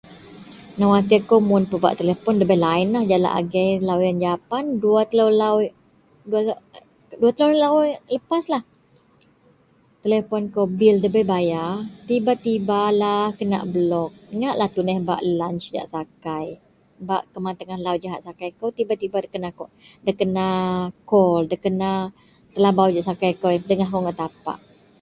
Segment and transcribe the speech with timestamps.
[0.79, 5.55] newatir kou mun pebak telepon debei linelah, jalak agei lau ien japan dua telou lau,
[6.29, 6.53] dua la
[7.21, 7.75] dua telou
[8.13, 8.63] lepaslah,
[10.03, 11.71] telepon kou bil debei bayar
[12.09, 16.45] tiba-tibalah kena block, ngaklah tuneh bak lunch jahak sakai,
[17.07, 19.69] bak keman tengahlau jahak sakai kou tiba-tiba da kena cal,
[20.07, 20.47] dakena
[21.09, 21.89] cal dakena
[22.53, 24.57] telabau gak sakai kou ien pedegah akou ngak tapak